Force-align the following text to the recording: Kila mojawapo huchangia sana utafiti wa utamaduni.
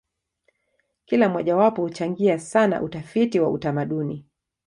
Kila 1.05 1.29
mojawapo 1.29 1.81
huchangia 1.81 2.39
sana 2.39 2.81
utafiti 2.81 3.39
wa 3.39 3.49
utamaduni. 3.49 4.25